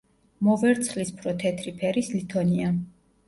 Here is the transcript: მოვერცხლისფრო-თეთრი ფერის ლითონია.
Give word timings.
მოვერცხლისფრო-თეთრი 0.45 1.73
ფერის 1.83 2.11
ლითონია. 2.17 2.73